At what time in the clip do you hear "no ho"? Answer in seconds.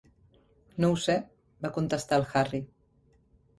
0.85-0.95